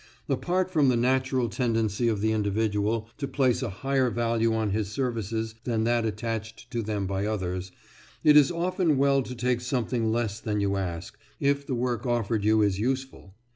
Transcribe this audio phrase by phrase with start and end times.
[0.27, 4.91] Apart from the natural tendency of the individual to place a higher value on his
[4.91, 7.71] services than that attached to them by others,
[8.23, 12.43] it is often well to take something less than you ask, if the work offered
[12.43, 13.35] you is useful.